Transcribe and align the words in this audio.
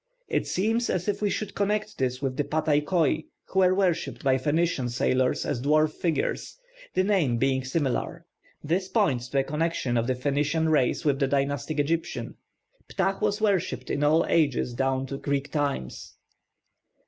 It 0.27 0.47
seems 0.47 0.89
as 0.89 1.07
if 1.07 1.21
we 1.21 1.29
should 1.29 1.53
connect 1.53 1.99
this 1.99 2.23
with 2.23 2.35
the 2.35 2.43
pataikoi 2.43 3.25
who 3.45 3.59
were 3.59 3.75
worshipped 3.75 4.23
by 4.23 4.39
Phoenician 4.39 4.89
sailors 4.89 5.45
as 5.45 5.61
dwarf 5.61 5.91
figures, 5.91 6.57
the 6.95 7.03
name 7.03 7.37
being 7.37 7.63
similar. 7.63 8.25
This 8.63 8.87
points 8.87 9.27
to 9.27 9.37
a 9.41 9.43
connection 9.43 9.97
of 9.97 10.07
the 10.07 10.15
Phoenician 10.15 10.69
race 10.69 11.05
with 11.05 11.19
the 11.19 11.27
dynastic 11.27 11.77
Egyptians. 11.79 12.33
Ptah 12.89 13.19
was 13.21 13.41
worshipped 13.41 13.91
in 13.91 14.03
all 14.03 14.25
ages 14.27 14.73
down 14.73 15.05
to 15.05 15.17
Greek 15.19 15.51
times. 15.51 16.15